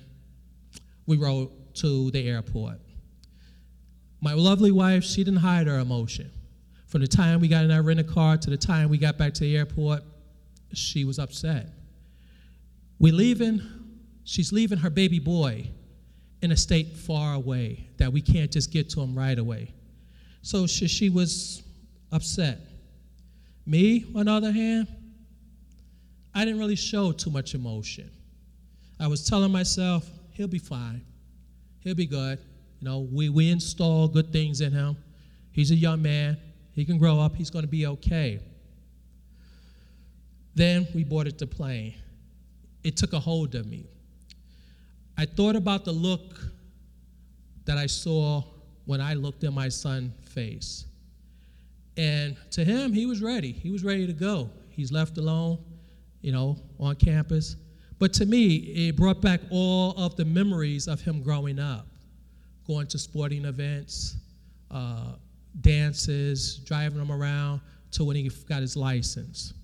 [1.06, 2.80] we rode to the airport.
[4.22, 6.30] My lovely wife, she didn't hide her emotion.
[6.88, 9.34] From the time we got in our rental car to the time we got back
[9.36, 10.02] to the airport,
[10.74, 11.68] she was upset.
[13.00, 13.62] We're leaving,
[14.24, 15.70] she's leaving her baby boy
[16.42, 19.74] in a state far away that we can't just get to him right away.
[20.42, 21.64] So she, she was
[22.12, 22.60] upset.
[23.66, 24.88] Me, on the other hand,
[26.34, 28.10] I didn't really show too much emotion.
[29.00, 31.06] I was telling myself, he'll be fine.
[31.82, 32.40] He'll be good.
[32.80, 34.98] You know, we, we install good things in him.
[35.52, 36.38] He's a young man.
[36.74, 37.36] He can grow up.
[37.36, 38.40] He's going to be okay.
[40.56, 41.94] Then we boarded the plane.
[42.84, 43.86] It took a hold of me.
[45.18, 46.40] I thought about the look
[47.66, 48.44] that I saw
[48.86, 50.86] when I looked in my son's face.
[51.98, 53.52] And to him, he was ready.
[53.52, 54.50] He was ready to go.
[54.70, 55.60] He's left alone,
[56.22, 57.58] you know, on campus.
[58.00, 61.89] But to me, it brought back all of the memories of him growing up
[62.70, 64.16] going to sporting events,
[64.70, 65.14] uh,
[65.62, 67.60] dances, driving him around
[67.92, 69.56] to when he got his license.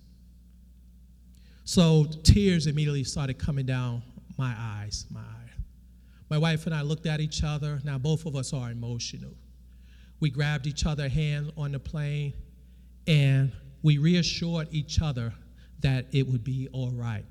[1.62, 4.02] So tears immediately started coming down
[4.36, 5.50] my eyes, my eye.
[6.28, 7.80] My wife and I looked at each other.
[7.84, 9.34] Now both of us are emotional.
[10.18, 12.32] We grabbed each other hand on the plane
[13.06, 13.52] and
[13.84, 15.32] we reassured each other
[15.78, 17.24] that it would be all right.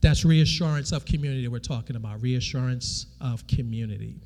[0.00, 4.16] That's reassurance of community we're talking about, reassurance of community.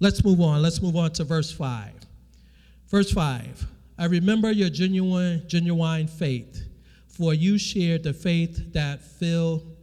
[0.00, 0.62] Let's move on.
[0.62, 1.92] Let's move on to verse 5.
[2.88, 3.66] Verse 5
[3.98, 6.62] I remember your genuine, genuine faith,
[7.08, 9.76] for you shared the faith that filled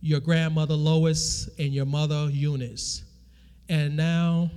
[0.00, 3.04] your grandmother Lois and your mother Eunice,
[3.68, 4.50] and now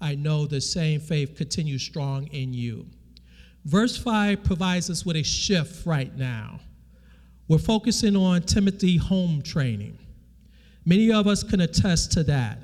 [0.00, 2.86] I know the same faith continues strong in you.
[3.64, 6.60] Verse 5 provides us with a shift right now.
[7.48, 9.98] We're focusing on Timothy home training.
[10.86, 12.58] Many of us can attest to that.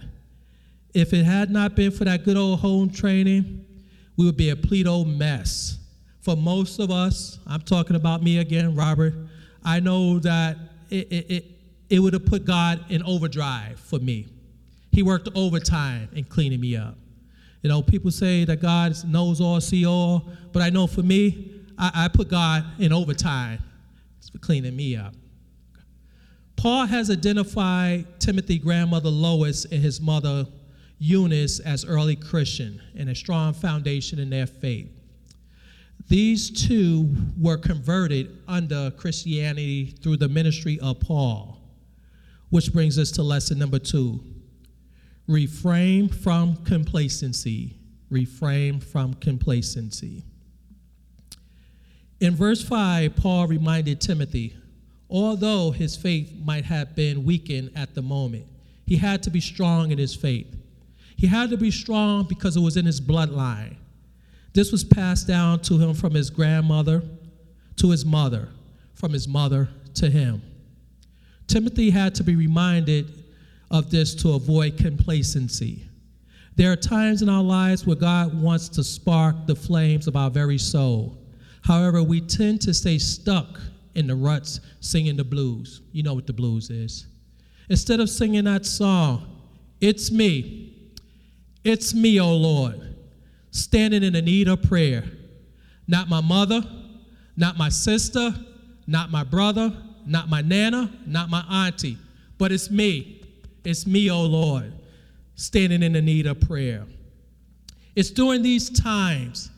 [0.95, 3.67] If it had not been for that good old home training,
[4.17, 5.79] we would be a complete old mess.
[6.23, 9.13] For most of us, I'm talking about me again, Robert,
[9.65, 10.57] I know that
[10.89, 11.45] it, it, it,
[11.91, 14.29] it would have put God in overdrive for me.
[14.93, 16.97] He worked overtime in cleaning me up.
[17.63, 21.63] You know, people say that God knows all, see all, but I know for me,
[21.77, 23.59] I, I put God in overtime
[24.31, 25.15] for cleaning me up.
[26.57, 30.47] Paul has identified Timothy grandmother Lois and his mother
[31.05, 34.89] Eunice as early Christian and a strong foundation in their faith.
[36.09, 41.61] These two were converted under Christianity through the ministry of Paul,
[42.49, 44.21] which brings us to lesson number two
[45.27, 47.79] refrain from complacency.
[48.11, 50.25] Refrain from complacency.
[52.21, 54.57] In verse 5, Paul reminded Timothy,
[55.11, 58.47] although his faith might have been weakened at the moment,
[58.87, 60.55] he had to be strong in his faith.
[61.17, 63.77] He had to be strong because it was in his bloodline.
[64.53, 67.03] This was passed down to him from his grandmother
[67.77, 68.49] to his mother,
[68.95, 70.43] from his mother to him.
[71.47, 73.25] Timothy had to be reminded
[73.71, 75.85] of this to avoid complacency.
[76.57, 80.31] There are times in our lives where God wants to spark the flames of our
[80.31, 81.19] very soul.
[81.63, 83.61] However, we tend to stay stuck
[83.95, 85.83] in the ruts singing the blues.
[85.93, 87.07] You know what the blues is.
[87.69, 89.31] Instead of singing that song,
[89.81, 90.74] It's me,
[91.65, 92.95] it's me, O Lord
[93.55, 95.05] standing in the need of prayer.
[95.87, 96.61] Not my mother,
[97.37, 98.35] not my sister,
[98.89, 99.73] not my brother,
[100.05, 101.97] not my nana, not my auntie,
[102.37, 103.23] but it's me.
[103.63, 104.73] It's me, oh Lord,
[105.37, 106.85] standing in the need of prayer.
[107.95, 109.51] It's during these times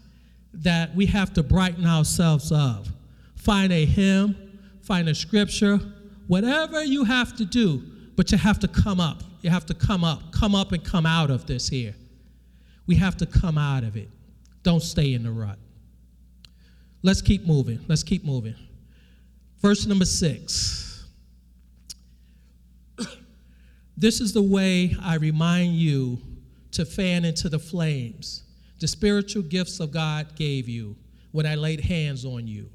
[0.52, 2.86] that we have to brighten ourselves up.
[3.34, 5.80] Find a hymn, find a scripture,
[6.26, 7.82] whatever you have to do,
[8.16, 9.22] but you have to come up.
[9.42, 11.94] You have to come up, come up and come out of this here.
[12.86, 14.08] We have to come out of it.
[14.62, 15.58] Don't stay in the rut.
[17.02, 17.84] Let's keep moving.
[17.86, 18.54] Let's keep moving.
[19.60, 21.06] Verse number six.
[23.96, 26.18] this is the way I remind you
[26.72, 28.42] to fan into the flames
[28.78, 30.96] the spiritual gifts of God gave you
[31.32, 32.68] when I laid hands on you.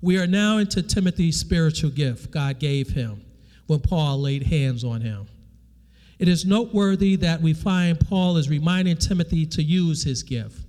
[0.00, 3.25] We are now into Timothy's spiritual gift God gave him
[3.66, 5.26] when Paul laid hands on him.
[6.18, 10.64] It is noteworthy that we find Paul is reminding Timothy to use his gift.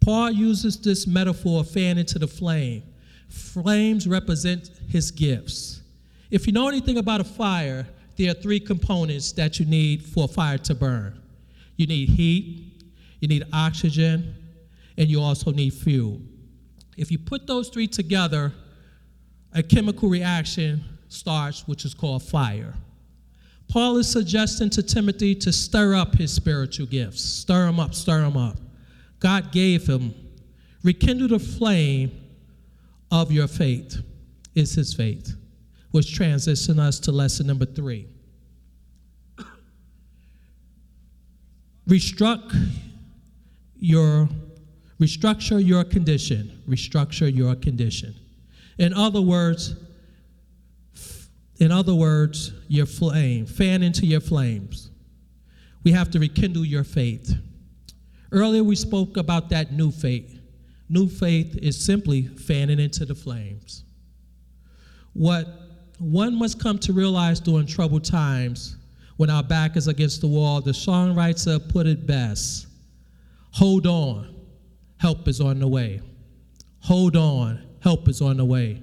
[0.00, 2.82] Paul uses this metaphor of fan into the flame.
[3.28, 5.82] Flames represent his gifts.
[6.30, 10.24] If you know anything about a fire, there are three components that you need for
[10.24, 11.18] a fire to burn
[11.76, 12.84] you need heat,
[13.20, 14.34] you need oxygen,
[14.96, 16.20] and you also need fuel.
[16.96, 18.52] If you put those three together,
[19.52, 22.74] a chemical reaction starts, which is called fire.
[23.68, 27.22] Paul is suggesting to Timothy to stir up his spiritual gifts.
[27.22, 28.58] Stir them up, stir them up.
[29.18, 30.14] God gave him.
[30.82, 32.10] Rekindle the flame
[33.10, 34.02] of your faith,
[34.54, 35.36] is his faith,
[35.90, 38.06] which transitions us to lesson number three.
[41.88, 42.70] Restruct
[43.76, 44.28] your
[45.00, 46.62] restructure your condition.
[46.68, 48.14] Restructure your condition.
[48.78, 49.74] In other words,
[51.62, 54.90] in other words, your flame, fan into your flames.
[55.84, 57.36] We have to rekindle your faith.
[58.32, 60.40] Earlier, we spoke about that new faith.
[60.88, 63.84] New faith is simply fanning into the flames.
[65.12, 65.46] What
[66.00, 68.76] one must come to realize during troubled times
[69.16, 72.66] when our back is against the wall, the songwriter put it best
[73.52, 74.34] hold on,
[74.96, 76.00] help is on the way.
[76.80, 78.82] Hold on, help is on the way.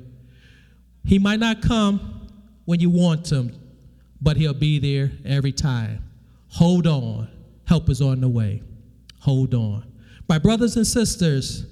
[1.03, 2.18] He might not come
[2.69, 3.51] when you want him,
[4.21, 6.03] but he'll be there every time.
[6.49, 7.27] Hold on.
[7.65, 8.61] Help is on the way.
[9.21, 9.91] Hold on.
[10.27, 11.65] My brothers and sisters,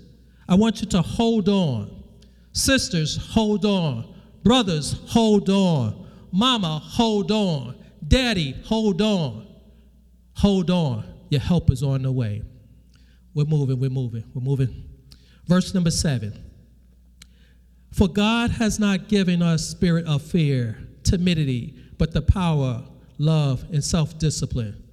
[0.49, 2.03] I want you to hold on.
[2.51, 4.11] Sisters, hold on.
[4.41, 6.07] Brothers, hold on.
[6.31, 7.75] Mama, hold on.
[8.07, 9.45] Daddy, hold on.
[10.37, 11.05] Hold on.
[11.29, 12.41] Your help is on the way.
[13.35, 14.83] We're moving, we're moving, we're moving.
[15.45, 16.43] Verse number seven.
[17.93, 22.83] For God has not given us spirit of fear, timidity, but the power,
[23.17, 24.83] love, and self discipline.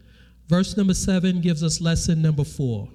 [0.48, 2.88] Verse number seven gives us lesson number four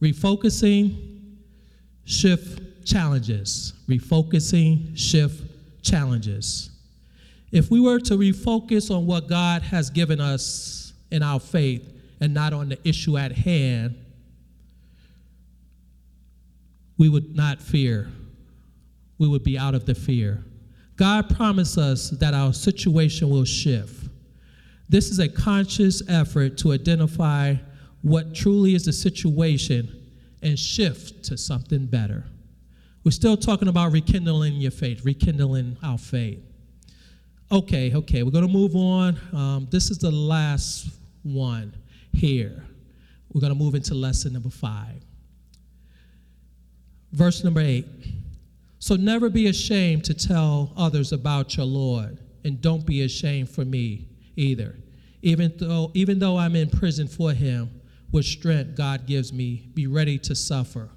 [0.00, 1.36] refocusing,
[2.04, 3.74] shift challenges.
[3.88, 5.44] Refocusing, shift
[5.82, 6.70] challenges.
[7.52, 11.86] If we were to refocus on what God has given us in our faith
[12.20, 13.96] and not on the issue at hand,
[16.96, 18.08] we would not fear.
[19.18, 20.44] We would be out of the fear.
[21.00, 24.06] God promised us that our situation will shift.
[24.90, 27.54] This is a conscious effort to identify
[28.02, 29.90] what truly is the situation
[30.42, 32.26] and shift to something better.
[33.02, 36.42] We're still talking about rekindling your faith, rekindling our faith.
[37.50, 39.18] Okay, okay, we're going to move on.
[39.32, 40.90] Um, this is the last
[41.22, 41.74] one
[42.12, 42.62] here.
[43.32, 45.02] We're going to move into lesson number five.
[47.10, 47.86] Verse number eight.
[48.80, 53.64] So never be ashamed to tell others about your Lord, and don't be ashamed for
[53.64, 54.78] me either.
[55.22, 57.70] Even though, even though I'm in prison for him,
[58.10, 60.88] with strength God gives me, be ready to suffer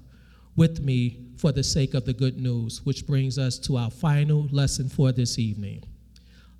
[0.56, 4.48] with me for the sake of the good news, which brings us to our final
[4.50, 5.84] lesson for this evening.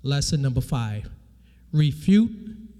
[0.03, 1.09] Lesson number five
[1.71, 2.31] refute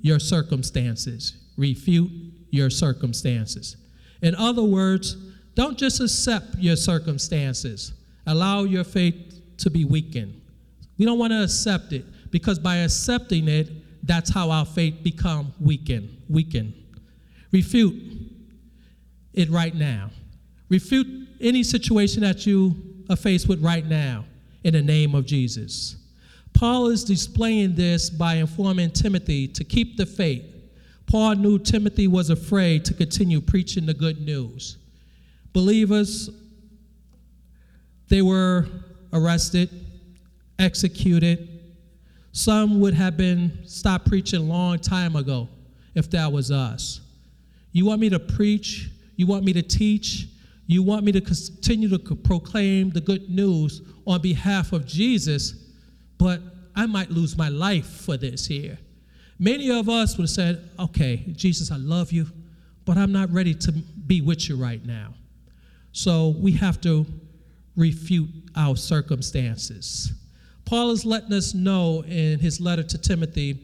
[0.02, 1.36] your circumstances.
[1.58, 2.12] Refute
[2.52, 3.76] your circumstances.
[4.22, 5.18] In other words,
[5.56, 7.94] don't just accept your circumstances,
[8.26, 10.42] allow your faith to be weakened.
[10.98, 13.70] We don't want to accept it because by accepting it,
[14.06, 16.74] that's how our faith become weakened, weakened.
[17.52, 17.96] Refute
[19.34, 20.12] it right now.
[20.70, 21.08] Refute
[21.42, 22.76] any situation that you
[23.10, 24.26] are faced with right now
[24.64, 25.98] in the name of Jesus.
[26.54, 30.44] Paul is displaying this by informing Timothy to keep the faith.
[31.06, 34.78] Paul knew Timothy was afraid to continue preaching the good news.
[35.54, 36.30] Believers,
[38.10, 38.68] they were
[39.14, 39.70] arrested,
[40.60, 41.50] executed.
[42.32, 45.48] Some would have been stopped preaching a long time ago
[45.96, 47.02] if that was us.
[47.72, 48.90] You want me to preach?
[49.16, 50.28] You want me to teach?
[50.68, 55.54] You want me to continue to proclaim the good news on behalf of Jesus,
[56.18, 56.42] but
[56.76, 58.78] I might lose my life for this here.
[59.38, 62.28] Many of us would have said, Okay, Jesus, I love you,
[62.86, 65.14] but I'm not ready to be with you right now.
[65.92, 67.06] So we have to
[67.76, 70.14] refute our circumstances.
[70.66, 73.60] Paul is letting us know in his letter to Timothy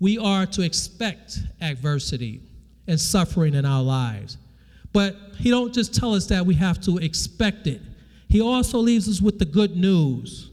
[0.00, 2.40] we are to expect adversity
[2.88, 4.36] and suffering in our lives.
[4.92, 7.80] But he don't just tell us that we have to expect it.
[8.28, 10.50] He also leaves us with the good news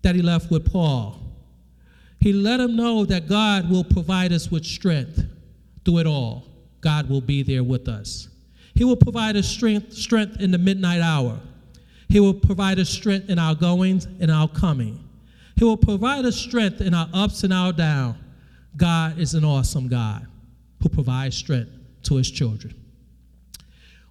[0.00, 1.20] that he left with Paul.
[2.18, 5.22] He let him know that God will provide us with strength
[5.84, 6.46] through it all.
[6.80, 8.28] God will be there with us.
[8.74, 11.38] He will provide us strength, strength in the midnight hour.
[12.08, 15.02] He will provide us strength in our goings and our coming.
[15.56, 18.16] He will provide us strength in our ups and our downs.
[18.76, 20.26] God is an awesome God
[20.82, 21.70] who provides strength
[22.04, 22.74] to his children.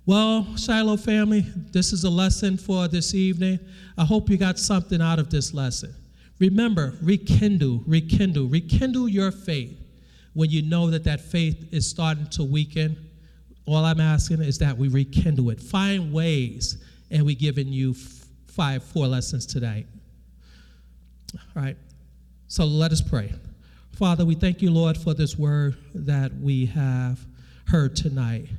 [0.07, 1.41] Well, Shiloh family,
[1.71, 3.59] this is a lesson for this evening.
[3.97, 5.95] I hope you got something out of this lesson.
[6.39, 9.77] Remember, rekindle, rekindle, rekindle your faith
[10.33, 12.97] when you know that that faith is starting to weaken.
[13.65, 15.59] All I'm asking is that we rekindle it.
[15.59, 16.83] Find ways,
[17.15, 19.87] and we're giving you f- five, four lessons tonight.
[21.33, 21.77] All right,
[22.47, 23.33] so let us pray.
[23.93, 27.25] Father, we thank you, Lord, for this word that we have
[27.67, 28.49] heard tonight.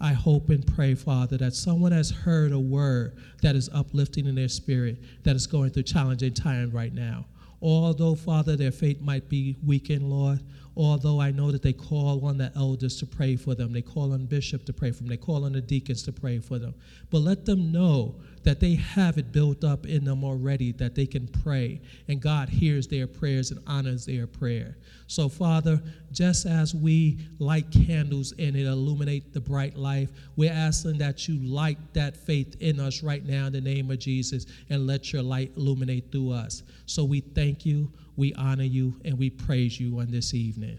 [0.00, 4.34] I hope and pray, Father, that someone has heard a word that is uplifting in
[4.34, 7.26] their spirit, that is going through challenging time right now.
[7.60, 10.40] Although, Father, their faith might be weakened, Lord,
[10.76, 14.12] although I know that they call on the elders to pray for them, they call
[14.12, 16.74] on bishop to pray for them, they call on the deacons to pray for them.
[17.10, 21.06] But let them know that they have it built up in them already, that they
[21.06, 24.76] can pray, and God hears their prayers and honors their prayer.
[25.08, 30.98] So, Father, just as we light candles and it illuminate the bright life, we're asking
[30.98, 34.86] that you light that faith in us right now in the name of Jesus and
[34.86, 36.62] let your light illuminate through us.
[36.86, 40.78] So we thank you, we honor you, and we praise you on this evening.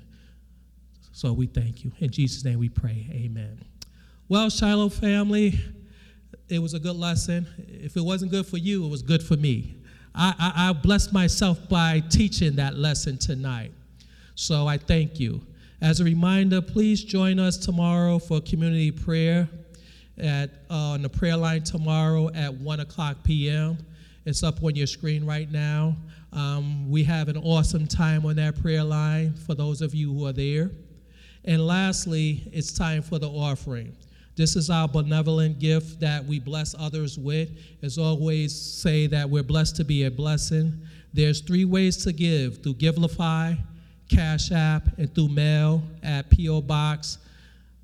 [1.12, 1.92] So we thank you.
[2.00, 3.08] In Jesus' name we pray.
[3.12, 3.64] Amen.
[4.30, 5.60] Well, Shiloh family,
[6.50, 7.48] it was a good lesson.
[7.58, 9.78] If it wasn't good for you, it was good for me.
[10.14, 13.72] I, I, I blessed myself by teaching that lesson tonight.
[14.36, 15.42] So I thank you.
[15.82, 19.48] As a reminder, please join us tomorrow for community prayer
[20.18, 23.78] at uh, on the prayer line tomorrow at 1 o'clock p.m.
[24.28, 25.96] It's up on your screen right now.
[26.34, 30.28] Um, we have an awesome time on that prayer line for those of you who
[30.28, 30.70] are there.
[31.46, 33.96] And lastly, it's time for the offering.
[34.36, 37.52] This is our benevolent gift that we bless others with.
[37.82, 40.74] As always, say that we're blessed to be a blessing.
[41.14, 43.58] There's three ways to give through Givelify,
[44.10, 46.64] Cash App, and through mail at P.O.
[46.64, 47.20] Box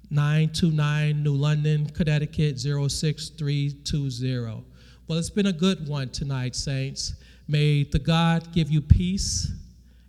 [0.10, 4.73] 929 New London, Connecticut 06320.
[5.08, 7.14] Well, it's been a good one tonight, Saints.
[7.48, 9.52] May the God give you peace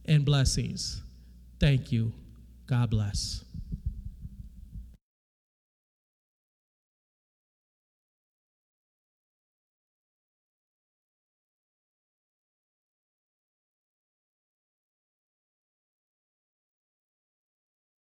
[0.07, 1.03] and blessings.
[1.59, 2.13] Thank you.
[2.67, 3.44] God bless.